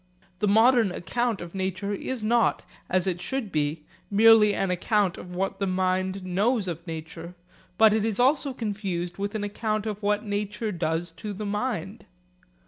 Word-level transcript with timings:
The 0.39 0.47
modern 0.47 0.91
account 0.91 1.41
of 1.41 1.53
nature 1.53 1.93
is 1.93 2.23
not, 2.23 2.65
as 2.89 3.05
it 3.05 3.21
should 3.21 3.51
be, 3.51 3.83
merely 4.09 4.55
an 4.55 4.71
account 4.71 5.15
of 5.19 5.35
what 5.35 5.59
the 5.59 5.67
mind 5.67 6.25
knows 6.25 6.67
of 6.67 6.87
nature; 6.87 7.35
but 7.77 7.93
it 7.93 8.03
is 8.03 8.19
also 8.19 8.51
confused 8.51 9.19
with 9.19 9.35
an 9.35 9.43
account 9.43 9.85
of 9.85 10.01
what 10.01 10.25
nature 10.25 10.71
does 10.71 11.11
to 11.17 11.33
the 11.33 11.45
mind. 11.45 12.07